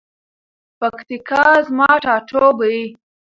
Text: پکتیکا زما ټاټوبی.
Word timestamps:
پکتیکا 0.79 1.45
زما 1.67 1.91
ټاټوبی. 2.03 2.79